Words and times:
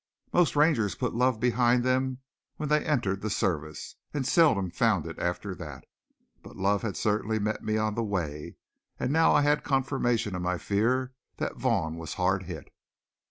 Most 0.33 0.55
Rangers 0.55 0.95
put 0.95 1.13
love 1.13 1.39
behind 1.39 1.83
them 1.83 2.21
when 2.57 2.69
they 2.69 2.83
entered 2.83 3.21
the 3.21 3.29
Service 3.29 3.97
and 4.15 4.25
seldom 4.25 4.71
found 4.71 5.05
it 5.05 5.19
after 5.19 5.53
that. 5.53 5.85
But 6.41 6.55
love 6.55 6.81
had 6.81 6.97
certainly 6.97 7.37
met 7.37 7.63
me 7.63 7.77
on 7.77 7.93
the 7.93 8.01
way, 8.03 8.55
and 8.99 9.11
I 9.15 9.21
now 9.21 9.35
had 9.35 9.63
confirmation 9.63 10.33
of 10.33 10.41
my 10.41 10.57
fear 10.57 11.13
that 11.37 11.55
Vaughn 11.57 11.97
was 11.97 12.15
hard 12.15 12.45
hit. 12.45 12.71